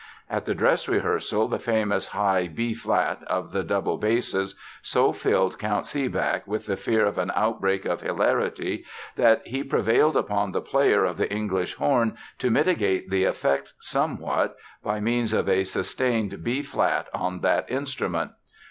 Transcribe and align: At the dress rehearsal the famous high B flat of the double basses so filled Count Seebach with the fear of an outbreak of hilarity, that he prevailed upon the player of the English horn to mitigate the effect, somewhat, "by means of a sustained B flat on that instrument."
At 0.31 0.45
the 0.45 0.55
dress 0.55 0.87
rehearsal 0.87 1.47
the 1.47 1.59
famous 1.59 2.07
high 2.07 2.47
B 2.47 2.73
flat 2.73 3.21
of 3.27 3.51
the 3.51 3.61
double 3.63 3.97
basses 3.99 4.55
so 4.81 5.11
filled 5.13 5.59
Count 5.59 5.85
Seebach 5.85 6.47
with 6.47 6.65
the 6.65 6.75
fear 6.75 7.05
of 7.05 7.19
an 7.19 7.31
outbreak 7.35 7.85
of 7.85 8.01
hilarity, 8.01 8.83
that 9.15 9.45
he 9.45 9.63
prevailed 9.63 10.17
upon 10.17 10.53
the 10.53 10.59
player 10.61 11.03
of 11.05 11.17
the 11.17 11.31
English 11.31 11.75
horn 11.75 12.17
to 12.39 12.49
mitigate 12.49 13.11
the 13.11 13.25
effect, 13.25 13.73
somewhat, 13.79 14.55
"by 14.83 14.99
means 14.99 15.33
of 15.33 15.47
a 15.47 15.63
sustained 15.63 16.43
B 16.43 16.63
flat 16.63 17.07
on 17.13 17.41
that 17.41 17.69
instrument." 17.69 18.31